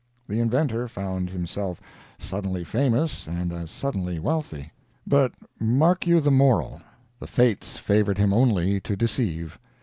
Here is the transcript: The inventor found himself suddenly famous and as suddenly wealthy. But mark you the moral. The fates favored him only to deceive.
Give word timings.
The 0.27 0.39
inventor 0.39 0.87
found 0.87 1.29
himself 1.29 1.79
suddenly 2.17 2.63
famous 2.63 3.27
and 3.27 3.53
as 3.53 3.69
suddenly 3.69 4.17
wealthy. 4.17 4.71
But 5.05 5.33
mark 5.59 6.07
you 6.07 6.19
the 6.19 6.31
moral. 6.31 6.81
The 7.19 7.27
fates 7.27 7.77
favored 7.77 8.17
him 8.17 8.33
only 8.33 8.79
to 8.81 8.95
deceive. 8.95 9.59